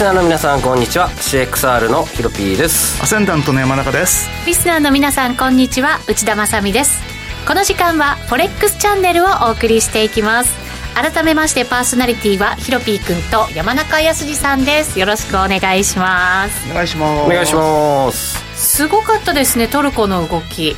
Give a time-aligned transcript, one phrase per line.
[0.00, 1.10] リスナーの皆さんこんにちは。
[1.10, 3.02] CXR のヒロピーです。
[3.02, 4.30] アセンダントの山中です。
[4.46, 6.00] リスナーの皆さんこんにちは。
[6.08, 7.02] 内田まさです。
[7.46, 10.56] この時間はフォレックスチャンネルをお送りしていきます。
[10.94, 14.98] 改めましてパーソナリティはヒロピーくんと山中康さんです。
[14.98, 16.70] よろしくお願いします。
[16.70, 17.26] お願いします。
[17.26, 18.50] お願いします。
[18.56, 20.76] すごかったですねトルコの動き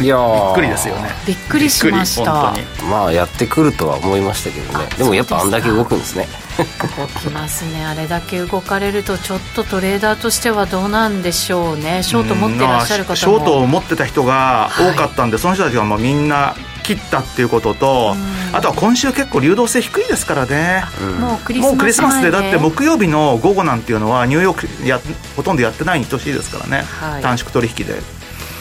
[0.00, 1.10] いやびっくりですよね。
[1.26, 2.54] びっくりしました。
[2.88, 4.86] まあやってくるとは思いましたけどね。
[4.96, 6.28] でもやっぱあんだけ動くんですね。
[6.58, 7.84] 動きますね。
[7.84, 12.02] あれだけ動かれるとちょっとトレーダーとしてはどうなんでしょうね。
[12.02, 18.14] ショート持ってらっしゃる方も、ショートを持ってた人が多かったんで、はい、その人たちがもうみんな切ったっていうことと、
[18.52, 20.84] あとは今週結構流動性低いですからね、
[21.20, 25.00] もうクリスマスでだって木曜日の午後なんていうのはニューヨークや
[25.36, 28.00] ほとんどやってないに等しいですからね、はい、短縮取引で。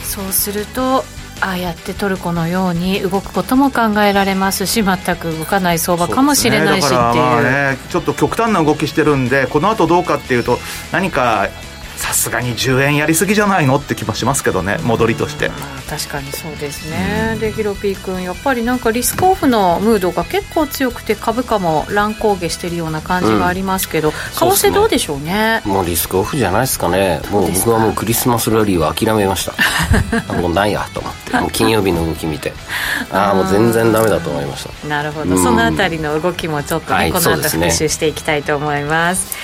[0.03, 1.05] そうすると
[1.41, 10.58] ああやってトルコのように動くことも考えられますし全く動かない相場かもしれないし、ね、だからまあねちょっと極端な動きしてるんでこの後どうかっていうと
[10.91, 11.49] 何か
[11.98, 14.78] さすがに10円やりすぎじゃないのって気もしますけどね。
[14.84, 15.50] 戻りとして、
[15.90, 25.62] 確かにそうですね、うん、でヒロピー君やっぱりなんかリスクオフのムードが結構強くて株価も乱高下しているような感じがありますけど、うん、為替どうでしょうね？
[25.66, 27.22] もうリスクオフじゃないですかね。
[27.31, 29.54] も う僕はもうクリスマスラリーは諦めました。
[30.34, 31.38] もうないやと思って。
[31.38, 32.54] もう金曜日の動き見て。
[33.11, 34.88] ああもう全然ダメだと思いました。
[34.88, 39.36] なるほど、うん、そのあたりの動きもちょっとね、はい、この後復習していきたいと思います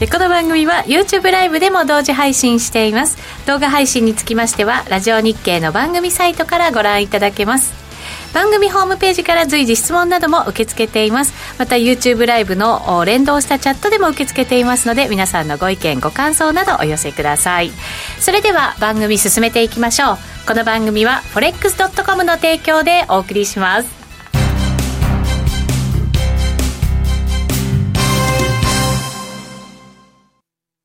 [0.00, 3.16] この番組は YouTube ライブでも同時配信しています。
[3.46, 7.72] 動画配信につきましてはラジオ日経の番組サイトからご覧いただけます。
[8.34, 11.32] 番組ホームページから随時質問なども受け付けています。
[11.58, 17.70] また YouTube ライブの連動したチャットでも受け付けていますので皆さんのご意見ご感想などお寄せください。
[18.20, 20.18] それでは番組進めていきましょう。
[20.46, 24.03] この番組は forex.com の提供でお送りします。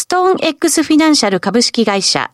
[0.00, 2.30] ストーン X フィナンシャル株式会社、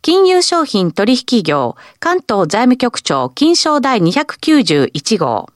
[0.00, 5.50] 金融商品取引業、関東財務局長、金賞第291号。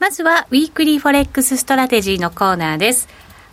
[0.00, 3.08] まずは、 Weekly Forex Strategy のコーナーです。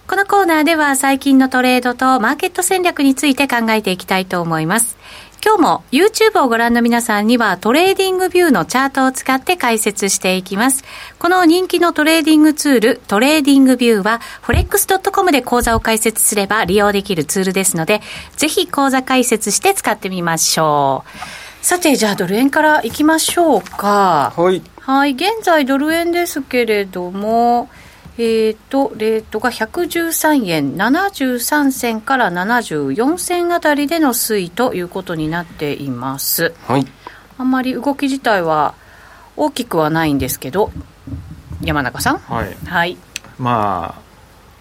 [0.07, 4.97] このコーナーでは最近のトレードとマーケット戦略について考えていきたいと思います。
[5.45, 10.85] 今日も YouTube をご覧の皆さんにはトレーディングビューのチャートを使って解説していきます。
[11.19, 17.99] この人気のトレーディングツール、トレーディングビューは forex.com で口座を開設すれば利用できるツールですので、
[18.37, 21.03] ぜひ口座開設して使ってみましょ
[21.61, 21.65] う。
[21.65, 24.31] さて、じゃあドル円からいきましょうか。
[24.37, 24.61] はい。
[24.79, 27.69] はい、現在ドル円ですけれども、
[28.17, 36.53] えーと、レートが113円73銭から74銭あたりでの推移ということになっています。
[36.67, 36.85] はい。
[37.39, 38.75] あんまり動き自体は
[39.35, 40.71] 大きくはないんですけど、
[41.63, 42.17] 山中さん？
[42.19, 42.53] はい。
[42.65, 42.97] はい。
[43.39, 44.02] まあ、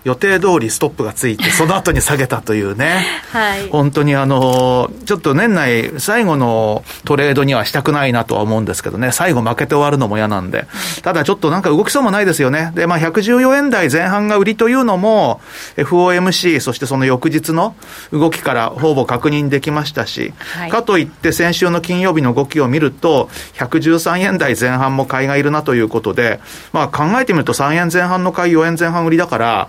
[0.05, 3.05] 予定通りストップがついて、 その後に下げたというね。
[3.33, 3.69] はい。
[3.69, 10.67] 本当にあの、ちょっと年内最後のトレードにはしたくないなとは思うんですけどね、最後負けて終わるのも嫌なんで。
[11.03, 12.73] ただちょっとなんか動きそうもないですよね。
[12.75, 15.41] で、まあ114円台前半が売りというのも、
[15.77, 17.75] FOMC、そしてその翌日の
[18.13, 23.29] 動きからほぼ確認できましたし、はい、かといって先週の金曜日の動きを見ると、
[23.59, 26.41] 113円台前半も買いがいるなということで、
[26.73, 29.69] まあ考えてみると3円前半の買い、4円前半売りだから、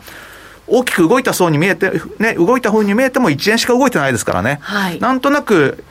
[0.68, 4.60] 大きく動いた層に見えて、ね、動いた方に見えても1円しか動いてないですからね。
[4.62, 5.84] はい、なんとなく、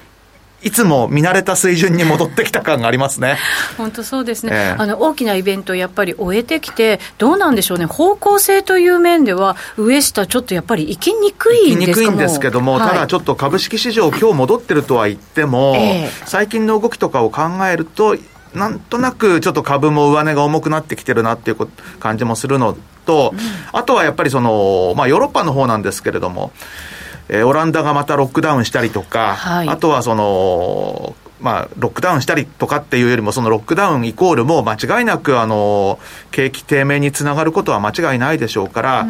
[0.63, 3.37] いつも見慣れた水準に戻ってきた感がありますね。
[3.77, 18.17] 本当そうですね、えー、あの大きなイベントをやっぱり終えてきて、どうなんでしょうね、方向性という面では、上下、ちょっとやっぱり行きにくいんです行きにくいんですけども、はい、ただちょっと株式市場、今日戻ってるとは言っても、えー、最近の動きとかを考えると、
[18.55, 21.69] なんとなくちょっと株も上値が重くなってきてるなっていう
[21.99, 23.35] 感じもするのと、
[23.73, 26.53] あとはやっぱりその、まあヨーロッパの方なんですけれども、
[27.29, 35.99] えー、オランダがまたロックダウンしたりとか、はい、あとはその、まあ、ロックダウンしたりとかっていうよりも、そのロックダウンイコールも間違いなく、あの、
[36.31, 39.07] 景気低迷につながることは間違いないでしょうから、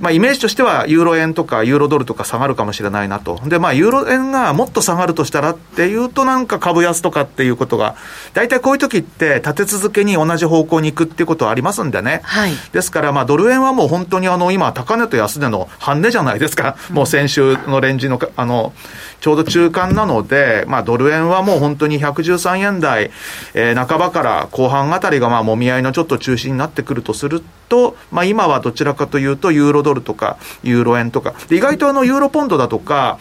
[0.00, 3.40] まあ、イメージとしては、ユーロ円とかユーロドルとか下がるかもしれないなと。
[3.46, 7.96] で、まあ、ユーロ円がもっと下がるとしたらっていうと、なんか株安とかっていうことが、
[8.34, 12.20] 大体こういう時って、立て続けに同じ方向に行くっていうことはありますんでね。
[12.24, 12.52] はい。
[12.72, 16.76] ですから、まあ、ドル円はもう本当にあの、今、高値と安値の半値じゃないですか。
[16.90, 18.72] もう先週のレンジの、あの、
[19.20, 23.10] ちょうど中間なので、まあ、ドル円はもう本当に113円台、
[23.54, 33.18] えー、半ばから後半あたりが、まあ、もみ合いのちょっと中心になってくるとすると、まあ、今はどちらかというと、ユーロドルとか、ユーロ円とか、意外とあの、ユーロポンドだとか、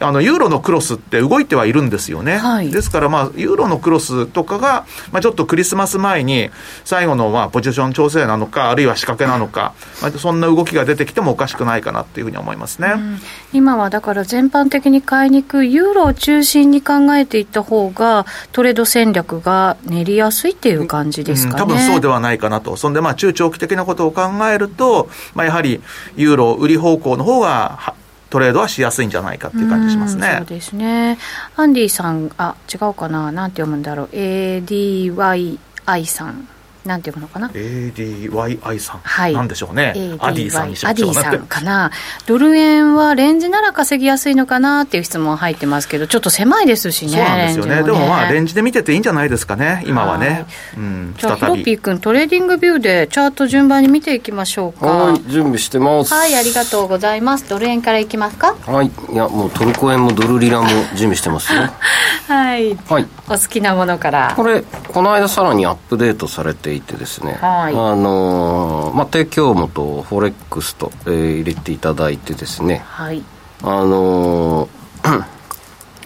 [0.00, 2.38] あの、ユーロのクロスって動いてはいるんですよね。
[2.38, 6.50] はい、ですから、まあ、ユーロのクロスとかが、まあ、ちょっとクリスマス前に、
[6.84, 12.92] 最後の、まあ、ポジション調整なのか、あるいは仕掛けなのか、まあ、そんな動きが出てきてもおかしくないかなっていうふうに思いますね。
[12.96, 13.20] うん、
[13.52, 21.62] 今はだから全般的に買いにくいユーロを中心に考えていった方が、トレード戦略が練りやすいっていう感じですかね。
[21.62, 22.76] うん、多分そうではないかなと。
[22.76, 24.22] そんで、まあ、中長期的なことを考
[24.52, 25.80] えると、まあ、やはり、
[26.16, 27.94] ユーロ売り方向の方が、
[28.30, 30.36] トレードはしやすいんじゃないかっていう感じしますね。
[30.38, 31.18] そうですね。
[31.56, 34.08] アンディさん、あ、違うかな、なんて読むんだろう。
[34.12, 35.58] ADYI
[36.06, 36.48] さん。
[36.84, 41.90] なんていうのかな？ADYI さん、はい、なんでしょうね、ADY、アディさんにしましょう、ね、アディさんかな、
[42.26, 50.46] ドル円はレンジなら稼ぎやすいのかなっていう質問入ってますけど、ちょっと狭いですしね、そうなんですよね、ねでもまあ、レンジで見てていいんじゃないですかね、今はね。
[50.76, 54.86] うん、じゃあ、ヒロピー君、トレーディングビューでチャート順番に見ていきましょうか。
[54.86, 56.14] はい、準備してます。
[56.14, 57.48] はい、ありがとうございます。
[57.48, 58.54] ドル円からいきますか？
[58.66, 61.62] はい、いや、もうトルコ円もドルリラも準備してますよ。
[62.28, 64.32] はい、はい、お好きなものから。
[64.36, 67.34] これ、この間さらにアップデートされていてですね。
[67.34, 73.22] はいはい、あのー、まあ、提供元フォレックスと、えー、入れていただいてですね、はい、
[73.62, 74.68] あのー、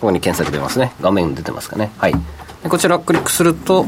[0.00, 2.14] ここに検索出ますね画面出てますかねはい
[2.69, 3.87] こちらクリックすると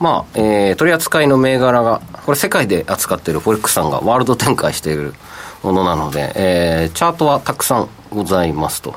[0.00, 5.14] まあ、えー、取り扱いの銘柄が、これ世界で扱っているフォレックスさんがワールド展開している
[5.62, 8.94] ものなので、えー、チャートはたくさんございますと。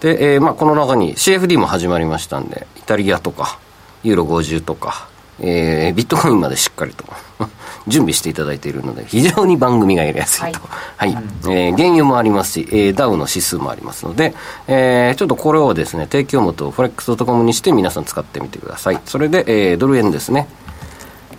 [0.00, 3.58] で、えー、まあ、この中に CFD も始まりましたんで、イタリアとか、
[4.02, 5.07] ユーロ50とか、
[5.40, 7.04] えー、ビットコインまでしっかりと
[7.86, 10.60] 準備していただいているので、非常に番組がやりやすいと。
[10.96, 11.14] はい。
[11.14, 14.34] はい、えー、原油もありますし、えー、ダウの指数もありますので、
[14.66, 19.00] えー、ちょっとこれをですね、提供元を forex.com にして皆さん使ってみてください。
[19.06, 20.48] それで、えー、ドル円ですね。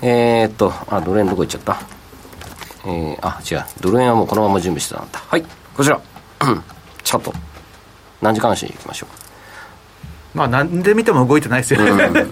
[0.01, 1.77] えー、っと、あ、ドル円どこ行っちゃった？
[2.85, 3.65] えー、あ、違う。
[3.81, 5.21] ドル円はもうこのまま準備してたんだ。
[5.27, 5.43] はい。
[5.75, 5.99] こちら。
[7.03, 7.33] チャット。
[8.21, 9.28] 何時間足いきましょう？
[10.33, 11.81] まあ、なんで見ても動いてないですよ。
[11.81, 12.29] ね、うん、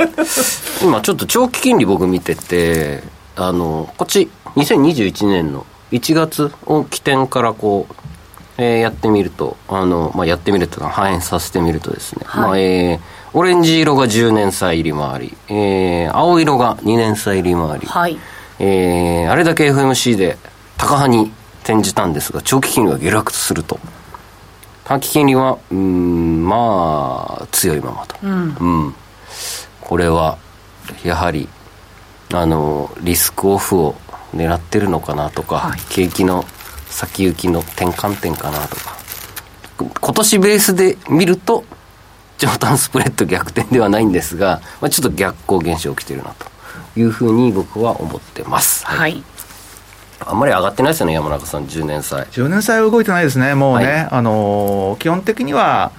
[0.84, 3.04] 今、ちょっと長期金利僕見てて、
[3.36, 7.94] あのこっち、2021年の1月を起点からこう、
[8.58, 18.18] えー、やってみると、あのまあ、やってみるというか、反映させてみるとですね、はい、まあえー、オレンジ色が10年債利回り、えー、青色が2年債利回り、はい。
[18.60, 20.38] えー、あれだけ FMC で
[20.78, 21.32] 高派に
[21.64, 23.80] 転じたんですが、長期金利が下落すると。
[24.88, 28.16] 短期金利は、うん、まあ、強いままと。
[28.24, 28.96] うん、うん、
[29.82, 30.38] これは、
[31.04, 31.50] やはり、
[32.34, 33.96] あの、リスクオフを
[34.34, 36.46] 狙ってるのかなとか、はい、景気の
[36.90, 38.96] 先行きの転換点かなとか。
[39.78, 41.66] 今年ベースで見ると、
[42.38, 46.46] 上端スプレッド逆転ではないんですが、まあ、ちょっと逆行現象起きてるなと
[46.98, 48.86] いうふうに僕は思ってます。
[48.86, 49.37] はい、はい
[50.20, 52.26] あんまり上がってないですよね、山中さん、10年債。
[52.26, 55.92] 10年債は動いてないですね、もうね、はい、あの基本的には、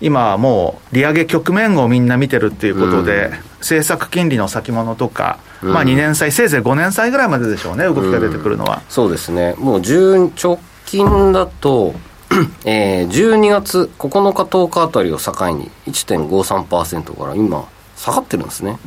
[0.00, 8.76] 今、もう利上げ局面をみんな見てるっていうことで、政策金利の先物とか、うん、まあ2年債、せいぜい5年債ぐらいまででしょうね、動きが出てくるのは。
[8.76, 11.94] うん、そうですね、もう10直近だと、
[12.64, 18.78] えー、12月9日、10日あたりを境に1.53%から今、下がってるんですね。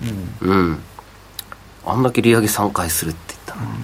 [0.42, 0.80] うん、うん。
[1.86, 3.25] あんだけ利上げ3回するって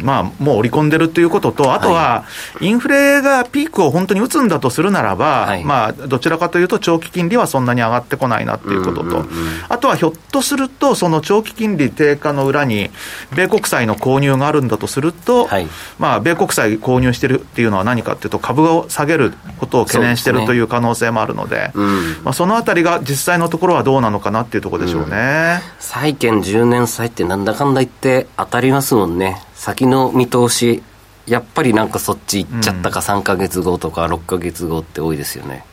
[0.02, 2.26] まあ、もう織り込んでるということと、あとは、
[2.60, 9.26] インフレがピークを本当に打つんだとするならば、はい、まあ、どちらかというと、長期金利はそんなに上がってこないなっていうことと、
[9.70, 12.90] あとはひょっとすると、その長期金利低下の裏に、
[13.36, 15.68] 米国債の購入があるんだとすると、はい、
[16.00, 21.72] まあ、米国債購入してるっていうのは何かっていうと、株を下げることを懸念してるという可能性もあるので、そ、ね。
[21.76, 25.62] うん、まあ、そのあたりが実際のところはどうなのかなっていうところでしょうね。
[25.64, 29.42] うん、債券10年債ってなんだかんだ言って当たりますもんね。
[29.62, 30.82] 先の見通し、
[31.28, 35.64] やっぱりなんかそっち行っちゃったか、3か月後とか6か月後って多いですよね。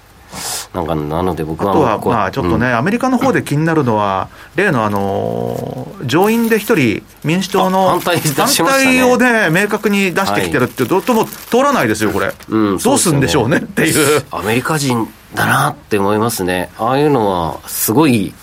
[0.75, 14.23] なんかなので僕はあとはまあちょっとね、うん、アメリカの方で気になるのは、例のあの上院で一人、民主党の反対、反対をね、明確に出してきてるって、どうとも通らないですよ、これ、うん、どうすんでしょうねっていう。
[14.31, 18.35] アメリカ人だなって思いますね、ああいうのはすごい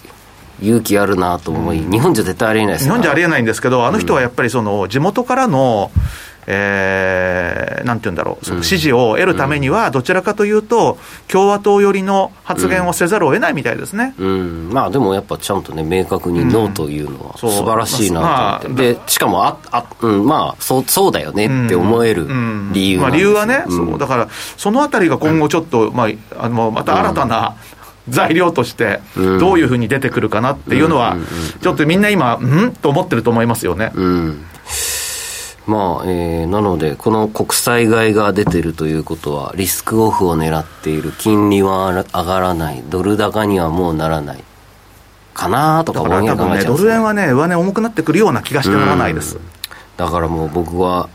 [0.62, 5.92] 勇気あるなと思い、日本じゃ絶対ありえないです日本じゃありえないんですけど、あの人はやっぱりその地元からの、
[6.48, 10.98] えー、なんて言うんだろう、その支持を得るためには、どちらかというと、
[11.28, 22.28] 共和党寄りの発言をせざるを得ないみたいですね、うん、うん、まあ、でもやっぱちゃんとね、明確にノーというのは、素晴らしいなと思って、でしかもああ、うん、まあそう、そうだよねって思える
[22.74, 23.98] 理由、ね、まあ、理由はね、そう。
[23.98, 27.56] だから、そのあたりが今後、ちょっと、まあ、あのまた新たな、
[28.10, 31.18] 材料としてどういうふうに出てくるかなっていうのは、
[31.62, 32.72] ちょっとみんな今、うん？
[32.74, 33.92] と思ってると思いますよね。
[33.96, 34.46] うん。
[35.68, 44.44] まあ、えー、なので、この国債買いが出てるということは、リスクオフを狙っている、金利は上がらない、ドル高にはもうならない、
[45.34, 49.40] かなとか思いながら、ね、ドル円はね、上値重くなってくるような気がしてならないです。
[49.98, 51.10] だからもう僕は、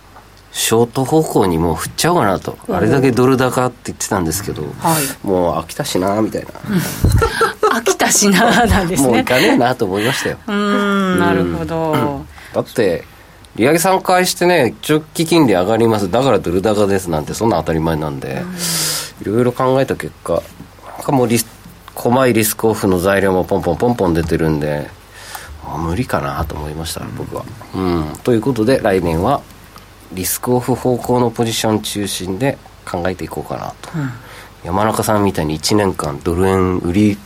[0.52, 4.68] ショート方向にもう振っちゃおうかなと、あれだけドル高って言ってたんですけど、は
[5.00, 6.48] い、もう飽きたしなみたいな、
[7.78, 9.08] 飽きたしななんですね。
[9.08, 10.38] もういかねえなと思いましたよ。
[10.48, 13.04] うんなるほど、だって
[13.56, 16.10] 利上げ3回してね直期金利上がります。
[16.10, 18.42] だからドル高ですなんてそんな当たり前なんで
[19.22, 20.42] いろいろ考えた結果
[21.02, 21.46] かもリス
[21.94, 24.88] 細いリスクオフの材料もポンポンポンポン出てるんで
[25.78, 27.78] 無理かなと思いました僕は、う
[28.14, 29.42] ん、ということで来年は
[30.12, 34.10] リスクオフ方向のポジション中心で考えていこうかなと、うん、
[34.64, 37.18] 山中さんみたいに1年間ドル円売り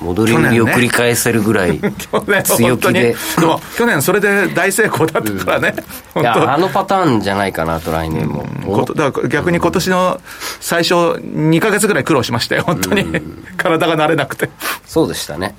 [0.00, 1.80] 戻り売りを繰り返せるぐらい
[2.44, 3.14] 強気で。
[3.38, 5.74] でも去年それで大成功だったからね、
[6.14, 10.20] うん、いやあのパターンじゃないかなと来年も、うん、だから逆に今年の
[10.60, 14.48] 最初2か月ぐらい苦労しましたよ本当に、うん、 体が慣れなくて。
[14.86, 15.54] そうでしたね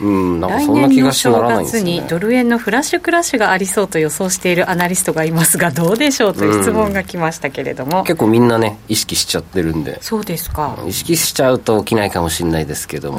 [0.00, 9.98] うん、なんかそんな気がしてならないんです、ね、来年の正月にドル円のフラッシュクラッシュがありそうと予想しているアナリストがいますがどうでしょうという質問が来ましたけれども、うん、結構みんなね意識しちゃってるんで。
[10.02, 10.78] そうですか。
[10.86, 13.18] 意識しちゃうと起きないかもしれないですけども、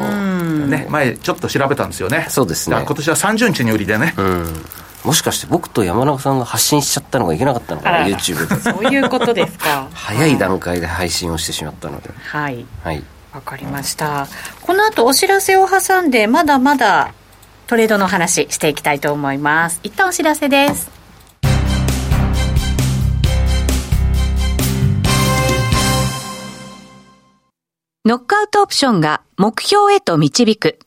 [0.67, 2.27] ね、前ちょっと調べたんですよね。
[2.29, 2.77] そうですね。
[2.86, 4.65] 今年は30日に売りでね、うん。
[5.03, 9.88] もしかして僕と山中さんが発信しちゃったのがいけなかったのかな YouTube でそういうことですか。
[9.93, 10.38] 早い。
[10.38, 12.10] 段階で配信をしてしまったので。
[12.24, 13.03] はい、はい、
[13.38, 14.27] わかりました
[14.63, 17.13] この後お知らせを挟んでまだまだ
[17.67, 20.89] トレードの話していきたいと思います一旦お知らせです
[28.06, 30.79] ノックアウトオプションが目標へと導く。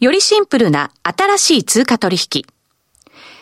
[0.00, 2.46] よりシンプルな新しい通貨取引。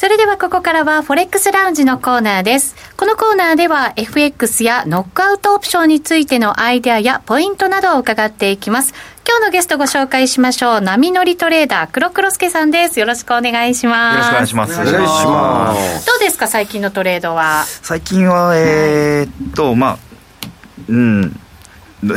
[0.00, 2.76] それではここからはフォレックスラウンジのコーナーです。
[2.96, 8.94] このコーナーでは FX やノックアウトオプションについてのアイデアやポイントなどを伺っていきます。
[9.28, 10.80] 今日のゲストご紹介しましょう。
[10.82, 13.00] 波乗りトレーダー黒黒助さんです。
[13.00, 14.14] よろしくお願いします。
[14.14, 14.72] よろしくお願いします。
[14.80, 16.06] お願いします。
[16.06, 17.64] どうですか最近のトレードは？
[17.82, 19.98] 最近はえー、っとまあ
[20.88, 21.40] うん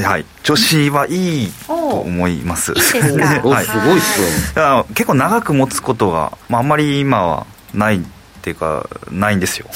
[0.03, 2.73] はい、調子はいいと思います。
[2.73, 3.23] いいですか？
[3.49, 4.85] はい、すごいっすよ。
[4.93, 8.01] 結構長く持つことが、まあ、あんまり今はないっ
[8.41, 9.67] ていうかないんですよ。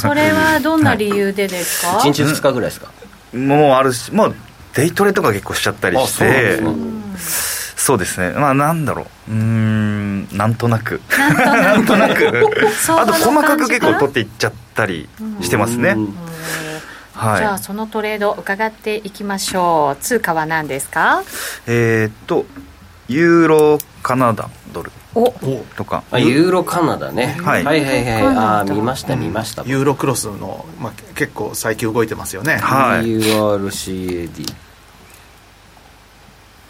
[0.00, 2.88] それはどんな理由でですか、はい、1日2日ぐらいですか？
[3.32, 4.34] もうあるしもう
[4.74, 6.60] デイトレとか結構しちゃったりして。
[7.76, 8.32] そうですね。
[8.32, 9.32] まあなんだろう。
[9.32, 11.00] うんなんとなく。
[11.16, 12.28] なんとなく。
[12.90, 15.08] あと細かく結構取っていっちゃったり
[15.40, 15.96] してますね。
[17.14, 20.02] はい、じゃあそのトレード伺っていきましょう。
[20.02, 21.22] 通貨は何ですか？
[21.66, 22.44] えー、っと
[23.08, 24.92] ユーロカナダドル
[25.76, 26.02] とか。
[26.10, 28.36] あユーロカナダね、はい、はいはいはい。
[28.36, 32.56] ああ見ました見ました、ユーロクロスの、まあ、結構最近動いてますよね。
[32.56, 33.04] はい。
[33.04, 34.54] URCAD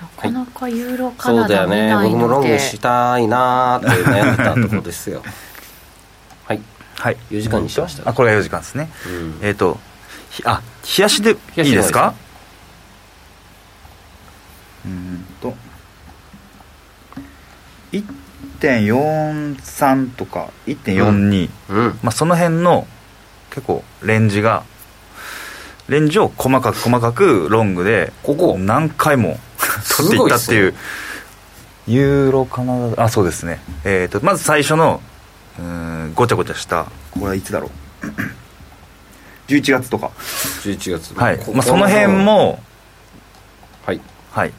[0.01, 2.11] なかなかユーロカナダそうだよね。
[2.11, 5.23] 僕もロングしたいなーって悩んでたところですよ。
[6.47, 6.61] はい。
[6.99, 7.17] はい。
[7.31, 9.79] 4時間にしました、あこれが4時間ですね、うん、えっ、ー、と
[10.45, 10.63] あ
[10.99, 12.15] 冷やしでいいですか？
[14.85, 15.55] うんと
[18.61, 21.79] 1.43とか1.42、うん。
[21.79, 22.87] うん、まあ、その辺の
[23.51, 24.65] 結構レンジが
[25.89, 28.59] レンジを細かく細かくロングでここ？
[28.59, 29.39] 何回も
[29.97, 30.75] 取っていったっていう
[31.87, 33.61] ユーロカナダあそうですね。
[33.85, 35.01] えーと、まず最初の
[35.59, 37.71] うんごちゃごちゃしたこれはいつだろ
[38.03, 38.07] う？
[39.49, 40.11] 11月とか。
[40.63, 42.63] 11月はい、まあ、その辺も
[43.87, 44.01] はい。
[44.31, 44.53] はい。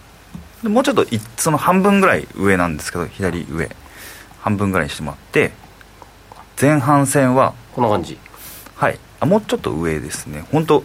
[0.63, 1.05] もうちょっと
[1.37, 3.69] その半分ぐらい上なんですけど左上
[4.39, 5.51] 半分ぐらいにしてもらって
[6.59, 8.17] 前半戦はこんな感じ。
[8.75, 8.99] はい。
[9.21, 10.43] あもうちょっと上ですね。
[10.51, 10.83] 本当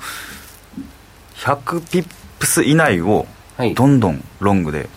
[1.37, 3.27] 100ピップス以内を
[3.75, 4.89] どんどんロングで、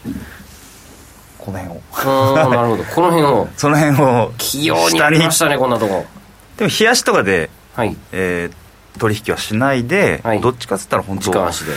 [1.39, 1.81] この辺を。
[1.93, 2.83] ああなるほど。
[2.83, 3.47] この辺を。
[3.57, 6.05] その辺を器用にやりましたねこんなとこ。
[6.57, 7.95] でも冷やしとかで、はい。
[8.11, 11.73] えー、取引はしないで、はい、どっちかっつったら本当時間足で。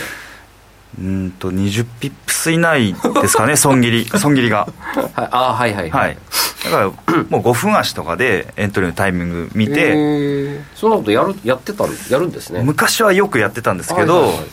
[0.99, 4.19] うんと20ピップス以内ですかね 損切り。
[4.19, 4.67] 損切りが、
[5.15, 5.89] はい、あはいはい。
[5.89, 6.17] はい
[6.63, 6.87] だから
[7.29, 12.61] もう5分足とかでエントリーのタイミング見てそんなことやるやってたやるんですね。
[12.63, 14.45] 昔はよくやってたんですけど、はいはいはい、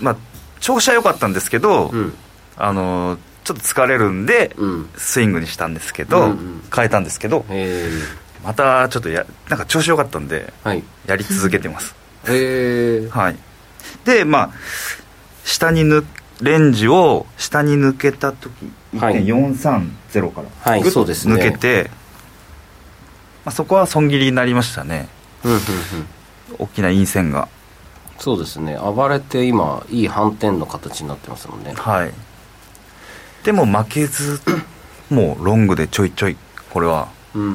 [0.00, 0.16] まあ
[0.60, 2.14] 調子は良かったんですけど、うん、
[2.56, 7.44] あのちょっと疲れるんで、うん、スイングにしたんですけど、うんうん、変えたんですけど
[8.44, 11.94] またちょっとやなんか調子良かったんで、はい、やり続けてます。
[12.26, 13.36] へえはい。
[14.04, 14.50] でまあ
[15.44, 16.04] 下に抜
[16.40, 18.52] レンジを下に抜けた時
[18.94, 21.90] 1.430から、はい、そうですね、抜けて、
[23.44, 25.08] まあ、そこは損切りになりましたね、
[25.44, 25.62] うんうんうん、
[26.58, 27.48] 大きな陰線が。
[28.18, 28.76] そうですね。
[28.76, 31.72] 暴れて今いい反転の形になってますもんね。
[31.76, 32.12] はい。
[33.44, 34.40] でも負けず
[35.08, 36.36] もうロングでちょいちょい
[36.70, 37.08] これは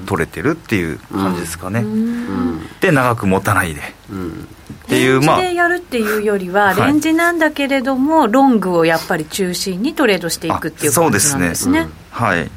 [0.06, 4.48] 取れてるっていう感じですかね、うん、で長く持たないで、うん、
[4.84, 5.42] っていうまあ。
[5.42, 11.82] レンジでやるっていうよりは、レンジなんだけれども、ロングをやっぱり中心にトレードしていくっていう感じなんですね、ね。
[11.82, 12.52] うん、はい。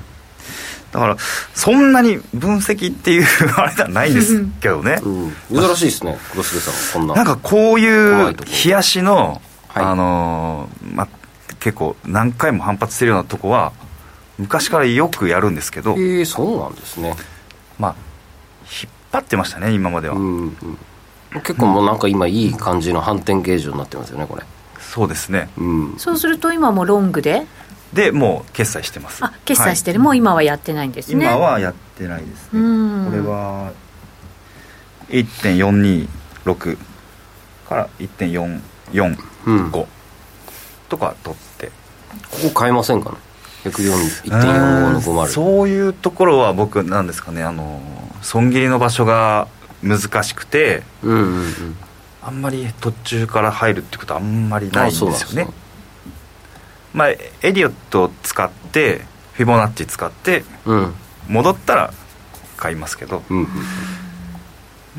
[0.92, 1.16] だから
[1.54, 4.98] そんなに分析っていう あれではないんですけどね、
[5.52, 7.14] 珍しいですね黒杉さんこんな。
[7.16, 11.08] なんかこういう冷やしの、はい、あのまあ
[11.60, 13.72] 結構何回も反発してるようなとこは
[14.38, 15.96] 昔からよくやるんですけど。
[15.98, 17.14] ええそうなんですね。
[17.78, 17.94] まあ
[18.82, 20.78] 引っ張ってましたね今までは、うんうん、
[21.40, 24.42] 結構もうなんか今いい感じの反転形状になってますよねこれ。
[24.78, 27.46] そうですね、うん、そうすると今もロングで？
[27.92, 29.24] でもう決済してます。
[29.24, 31.26] あ決済してる、はい、もう今はやってないんですね。
[31.26, 32.60] 今はやってないですね。
[33.08, 33.72] これは
[35.08, 36.78] 1.426
[37.68, 39.86] から1.445
[40.88, 41.70] とか取って。
[42.30, 43.16] ここ変えませんかね
[43.64, 47.42] ？1.45の50そういうところは僕なんですかね。
[47.42, 47.80] あの
[48.22, 49.48] 損切りの場所が
[49.82, 51.76] 難しくて、うんうんうん、
[52.22, 55.10] あんまり途中から入るってことはあんまりないんですよ
[55.44, 55.48] ね。
[56.92, 59.02] まあエリオットを使って
[59.34, 60.94] フィボナッチ使って、うん、
[61.28, 61.92] 戻ったら
[62.56, 63.48] 買いますけど、うん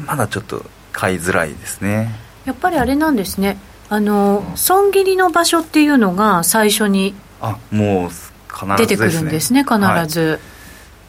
[0.06, 2.13] まだちょっと買いづらいですね。
[2.46, 3.58] やっぱりあれなんですね。
[3.90, 9.76] あの、損切りの場所っていうのが最初にあもう必ず、ね、出てくるんですね必
[10.08, 10.40] ず、はい、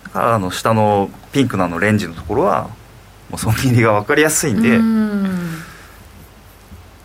[0.05, 2.71] だからあの下のピンクのあのレンジのところは
[3.31, 5.63] もう損切りが分かりやすいんでうん。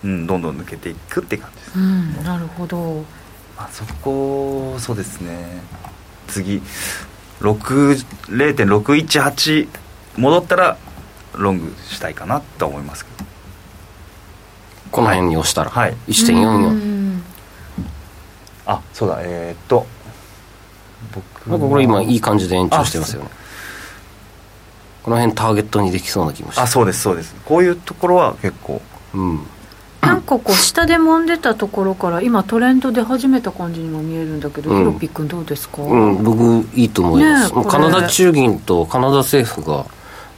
[0.03, 3.05] うん、どんどん抜けていくって感じです、うん、なるほど、
[3.57, 5.61] まあ、そこそうですね。
[6.27, 6.61] 次
[7.41, 9.67] 0.618
[10.17, 10.77] 戻ったら
[11.33, 13.25] ロングしたいかなと思いますけど。
[14.91, 17.21] この辺に押したら、はい、1.44
[18.65, 19.17] あそうだ。
[19.21, 19.85] えー、っと
[21.13, 23.29] 僕なんかこれ今いい感じで延長してますよね
[25.03, 27.35] この辺ターゲットにできそうな気もしてあそうですそうです。
[27.45, 28.81] こういうところは結構。
[29.13, 29.39] うん。
[30.01, 39.85] なんかこう下で揉んでたところから今トレンドで始めた感じにも見えるんだけど、うん、ヒロピ君どうですか、うん、僕いいと思います、ね、カナダ中銀とカナダ政府が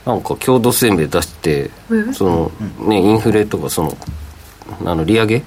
[0.04, 1.70] なんか共同声明出して
[2.12, 2.52] その、
[2.86, 3.96] ね、インフレとかその
[4.84, 5.42] あの利上げ？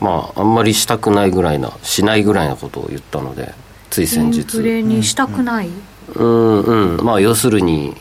[0.00, 3.54] まああんまりしたくないぐらいなしないぐらいなことを言ったので
[3.90, 4.38] つい先日。
[4.38, 5.68] インフレにしたくない、
[6.14, 7.04] うんうん。
[7.04, 7.94] まあ要するに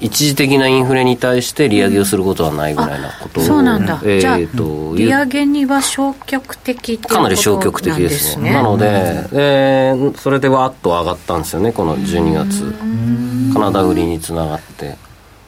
[0.00, 3.40] 一時的なインフレに対して利上げをすることはないぐらいなこと。
[3.40, 8.52] を、そうなんだ、えー、じゃあ利上げには消極的かなり消極的ですね。
[8.52, 12.74] なので、えー、それでわっと上がったんですよねこの12月。
[13.52, 14.96] カナダ売りにつながって。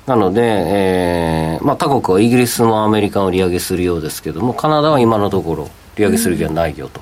[0.07, 7.01] なので、えーまあ、他国はイギリスもアメリカを利上げするようですけどもカナダは今のところ利上げする気はないよと、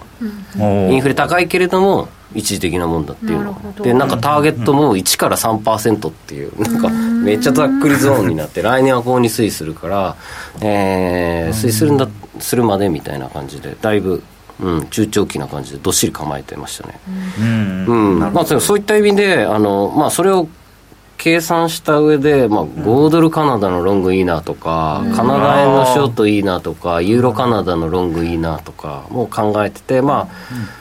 [0.58, 10.16] うん、インフレ高いけれども一時的なもんだっていうのでなんかターゲットも1から3%っていうなんかめっちゃざっくりゾーンになって来年はこうに推移するから、
[10.60, 14.22] えー、推移するんだするまでみたいな感じでだいぶ
[14.62, 17.00] うん、中長期な感じでどっしり構えてましたね。
[17.38, 18.18] うん、うん。
[18.18, 20.48] まあ、そういった意味であの、まあ、それを
[21.20, 30.30] 計算した上で、まあ、5ドルカナダのロングいいなとか、カナダ円のショートいいなとか、ユーロカナダのロングいいなとか、もう考えてて、ま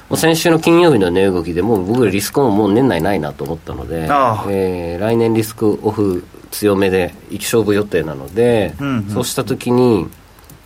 [0.10, 8.75] あ、先週の金曜日の値動きでもう僕リスクももう年内ないなと思ったので、えー、来年リスクオフ強めで勝負予定なので、
[9.13, 10.08] そうした時に、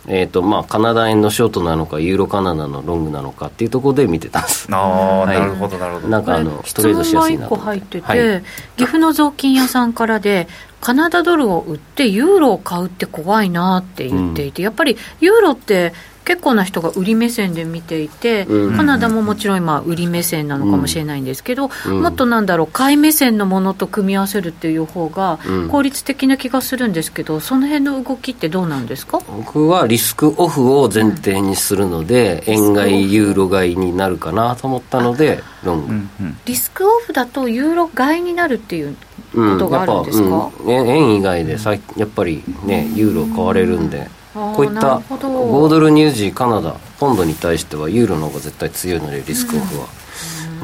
[0.06, 4.68] えーとまあ、カナダ円のショートなのかユーロカナダのロングなのかっていうところで見てたんです。
[4.70, 6.08] ああ、はい、なるほどなるほど。
[6.08, 7.56] なんかあのトレードしやすいなと。
[7.56, 8.42] 入ってて、はい、
[8.76, 10.46] 岐阜の雑巾屋さんからで
[10.80, 25.38] カナダドルを売ってユーロを買うって怖いなって言っていて、うん、やっぱりユーロって結構な人が売り目線で見ていて、カナダももちろん今、売り目線なのかもしれないんですけど、もっとなんだろう、買い目線のものと組み合わせるっていう方が
[25.70, 29.20] 効率的な気がするんですけど、その辺の動きってどうなんですか？
[29.28, 36.24] 僕はリスクオフを前提にするので、円買い、ユーロ買いになるかなと思ったので、ロング。
[36.46, 38.96] リスクオフだと、ユーロ買いになるっていう
[39.34, 44.08] ことがあるんですか、うん、円以外でさやっぱりね、ユーロ買われるんで。
[44.34, 49.86] こういった5ドルニュージーカナダポンドに対してはユーロの方が絶対強いのでリスクオフは、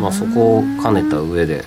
[0.01, 1.65] まあ、そこを兼ねた上で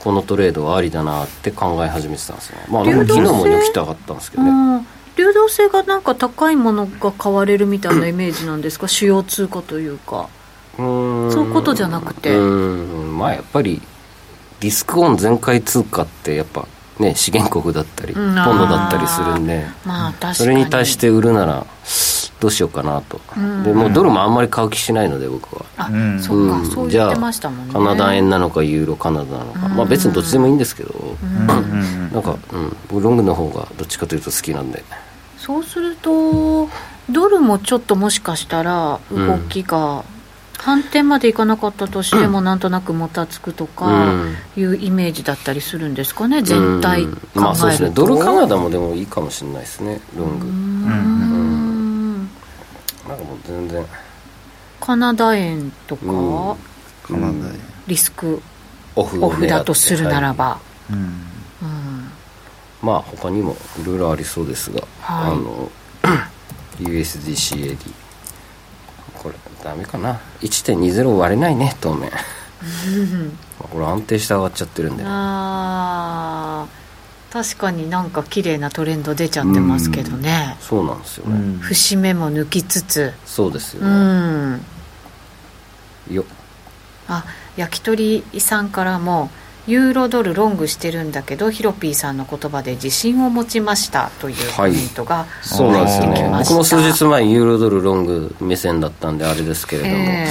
[0.00, 2.58] このトレードはありだなって考え始めてたんですね。
[2.68, 4.84] まあ昨日も抜きたかったんですけどね。
[5.16, 8.86] 流動性がなんか高いものが買われるみたいなイメージなんですか？
[8.86, 10.28] 主要通貨というか。
[10.78, 11.32] うん。
[11.32, 12.36] そういうことじゃなくて。
[12.36, 13.18] うん。
[13.18, 13.82] まあやっぱり
[14.60, 16.66] リスクオン全開通貨ってやっぱ
[16.98, 21.66] ね、資源国だったり、ポンドだったりするんで、まあ、それに対して売るなら、
[22.40, 23.20] どうしようかなと、
[23.64, 25.64] でもうドルもあんまり買う気しないので、僕は。
[25.76, 27.72] あ、うん、そうか、そう言ってましたもんね。
[27.72, 31.16] カナダ円なのか、ユーロカナダなのか、まあ別にどっちでもいいんですけど、
[32.12, 34.84] なんか、うん、僕、ロングの方がどっちかというと好きなんで。
[35.36, 36.68] そうすると、
[37.10, 40.04] ドルもちょっともしかしたら、動きが、
[40.68, 44.12] 反転までいかなかったとしても、なんとなくもたつくとか
[44.54, 50.46] いうイメージだったりするんですかね、全体考えると、まあそうですね、ドルカナダもでもいいかもしれないですね、ロング。
[50.46, 52.30] うん。
[53.08, 53.86] なんかもう全然。
[54.78, 56.02] カナダ円とか、
[57.02, 57.60] カナダ円。
[57.86, 58.42] リスク
[58.94, 59.72] オフだと。
[59.72, 60.58] するならば。
[60.90, 61.22] うん、
[62.82, 65.70] まあ他にもいろいろありそうですが、はい、あの
[66.78, 67.78] USDCAD
[69.62, 70.20] ダメかな。
[70.40, 72.10] 1.20割れないね当面。
[73.58, 76.66] これ安定して上がっちゃってるんで、ね、あ
[77.32, 80.56] 確かになんか綺麗なトレンド出ちゃってますけどね。
[80.60, 81.58] うそうなんですよね。
[81.60, 83.12] 節目も抜きつつ。
[83.26, 83.84] そうですよ。
[83.84, 84.60] ね
[86.10, 86.24] よ。
[87.08, 87.24] あ
[87.56, 89.30] 焼き鳥さんからも
[89.68, 96.30] ユーロドルロングしてるんだけどヒロピーさんの言葉で自信を持ちましたというコメントが、はい、そうなんですよね。
[96.38, 100.28] 僕も数日前ユーロドルロング目線だったんであれですけれども、え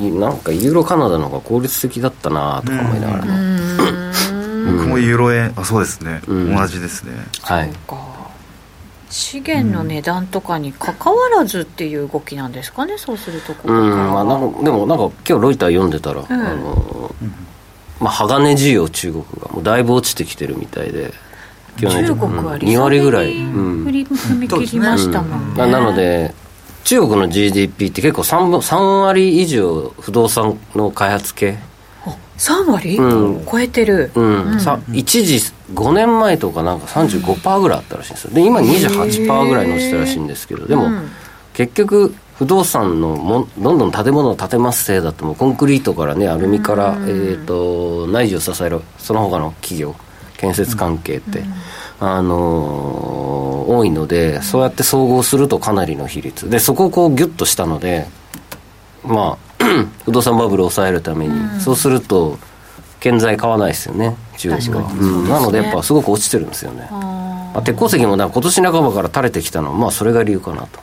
[0.00, 4.76] ー、なんかユーロカナダの方が効率的だったなとか思いながら、うん。
[4.76, 7.12] 僕もユーロ円あそうですね、同じですね。
[7.40, 7.72] はい。
[9.08, 13.54] 資源の値段とかにかかわらずっていう動きなんですかね、そうすると。
[13.54, 17.14] こうんまあ、なんかでもなんか今日ロイター読んでたら、うん、あの
[18.00, 21.12] まあ、鋼需要中国がもうだいぶ落ちてきてるみたいで
[21.76, 26.34] 中国は2割ぐらい、うん、振り踏み切りましたもんね、うん、なので
[26.84, 31.56] 中国の GDP って結構 3, 3割以上不動産の開発系。
[32.36, 34.52] 3割、うん、超えてる、うん。
[34.52, 38.34] うん、さ一時5年前とかなんか35%ぐらいあったらしいんですよ。
[38.34, 40.90] で今28%ぐらいに落ちたらしいんですけどでも、
[41.54, 49.94] 結局不動産のもどんどん建物を建てますせいだともコンクリートからねアルミから、えーと、内需を支えるその他の企業
[50.36, 51.44] 建設関係って、
[52.00, 56.50] あのー、多いのでそうやって総合するとかなりの比率。
[56.50, 58.06] でそこをこうギュッとしたので
[59.04, 59.64] まあ
[60.04, 62.38] 不動産バブルを抑えるために、うん、そうすると
[62.98, 66.88] 建材買わないですよね中国は、うん、なのでやっぱすごく落ちてるんですよね。
[66.90, 70.80] まあ、鉄鉱石も今年半ばから垂れてきたのはまあそれが理由かなと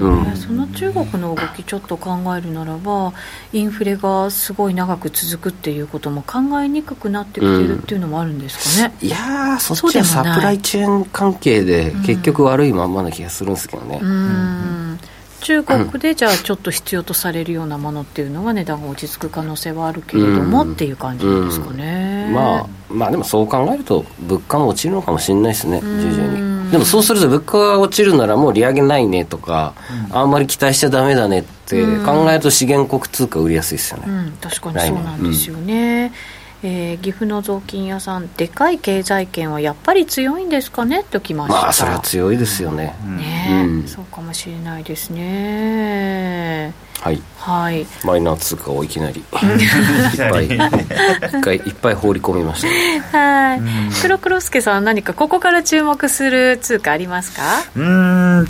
[0.00, 3.12] うん、その中国の動きちょっと考えるならば
[3.52, 14.00] インフレがすごい長く続くっていうことも考えにくくなってきてるっていうのもあるんですかね、うん、いやそっちはサプライチェーン関係で結局悪いまんまな気がするんですけどね。
[14.02, 14.98] うん。
[15.40, 29.74] 中国でじゃあちょっと必要とされるようなものっていうのは値段が落ち着く可能性はあるけれども、っていう感じですかね、まあまあでもそう考えると物価も落ちるのかもしれないですね徐々にでもそうすると物価が落ちるならもう利上げないねとか、
[30.10, 36.12] あんまり期待しちゃダメだねって考えると資源国通貨売りやすいですよね、確かにそうなんですよね、
[36.62, 41.04] えー、岐阜の雑巾屋さんでかい経済圏はやっぱり強いんですかね？
[41.10, 41.60] ときました。
[41.60, 42.94] まあそれは強いですよね。
[43.04, 46.74] ね、うん、そうかもしれないですね。
[47.00, 49.20] はい、はい、マイナー通貨をいきなり。
[49.20, 52.66] いっぱい一回いっぱい放り込みまし
[53.10, 53.18] た。
[53.18, 53.60] はい。
[54.02, 57.42] 黒黒助さん何かここから注目する通貨ありますか？
[57.74, 58.46] うん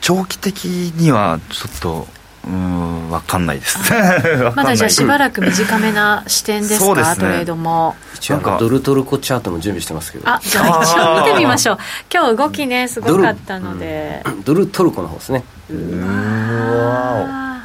[0.00, 0.64] 長期的
[0.96, 2.08] にはちょっと
[2.46, 3.78] うん分かんないです。
[4.54, 7.94] まだじゃあしばらく短めな視点ですか、ね、トレードも。
[8.14, 10.28] 一応ドルトルコチャートも準備してますけど。
[10.28, 11.78] あじゃあ一応見てみましょう。
[12.12, 14.22] 今日動きねすごかったので。
[14.44, 15.44] ドル,、トルコの方ですね。
[15.70, 15.74] う
[16.06, 17.64] わ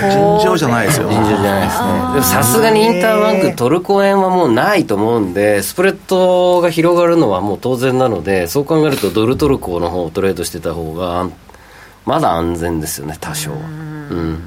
[0.00, 1.08] 尋常じゃないですよ。
[1.08, 2.42] 尋常じゃないですね。
[2.42, 11.28] さすがにインターバンクトルコ円はもうないと思うんでスプレッドが広がるのはもう当然なのでそう考えるとドルトルコの方をトレードしてた方が
[12.06, 14.38] まだ安全ですよね多少うん。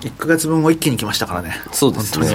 [0.00, 1.54] 1か月分を一気に来ましたからね。
[1.70, 2.26] そうですね。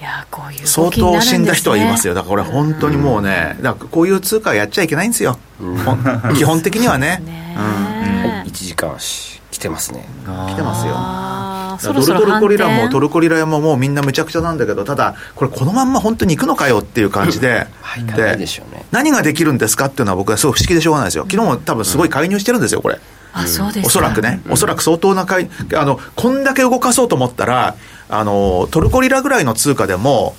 [0.00, 2.14] いやこういう、ね、相当死んだ人はいますよ。
[2.14, 5.38] だからこれ本当にもうねだからこういう通貨やっちゃいけないんですよ、
[6.36, 7.20] 基本的にはね。
[7.24, 7.56] ね、
[8.44, 8.96] うん、1時間
[9.50, 10.06] 来てますね。
[10.24, 10.94] 来てますよ
[11.82, 17.66] ドルトルコリラもトルコリラももうみんなむちゃくちゃなんだけどただこれこのまんま本当にいくのかよっていう感じで、
[18.16, 18.36] で
[18.90, 21.24] 何ができるんですかっていうのは僕はすごい不思議でしょうがないですよ。
[21.30, 22.98] 昨日も多分すごい介入してるんですよこれ、
[23.32, 27.76] あそうですおそらくね、おそらく相当な介あのこんだけ動かそうと思ったら
[28.08, 30.36] あのトルコリラぐらいの通貨でも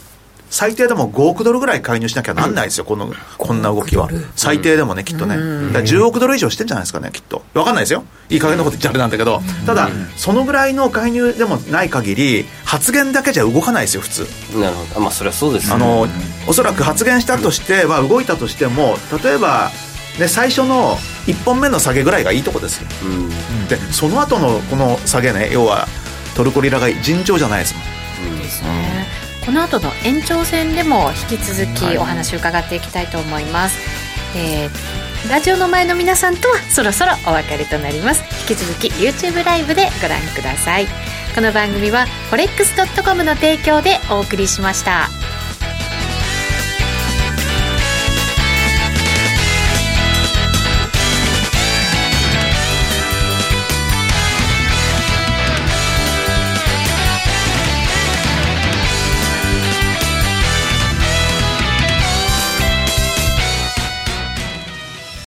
[0.49, 4.09] 最低でも5億ドルぐらい介入しなきゃなんないですよ、このこんな動きは。
[4.35, 5.35] 最低でもね、きっとね。
[5.35, 7.43] 10億ドル以上してんじゃないですかね、きっと。
[7.53, 8.03] 分かんないですよ。
[8.29, 14.27] いい加減なこと言っちゃあれなんだけど、ただ、そのぐらいの介入でもない限り、発言だけじゃ動かないですよ、普通。
[14.55, 15.01] なるほど。
[15.01, 16.07] まあ、それはそうです、あの、
[16.47, 19.71] おそらく発言したとしては、動いたとしても、例えば、
[20.19, 22.87] ね、最初の1本目の下げぐらいがいいとこですよ。
[23.67, 25.87] で、その後のこの下げね、要は、
[26.35, 27.83] トルコリラが尋常じゃないですもん。
[29.45, 33.79] この後の延長戦でも引き続きお話を伺っていきたいと思います、
[34.37, 38.23] はい、えー、ラジオの前の皆さんとはそろそろお別れとなります。
[38.49, 40.87] 引き続き YouTube ライブでご覧ください。
[41.35, 45.09] この番組は forex.com の提供でお送りしました。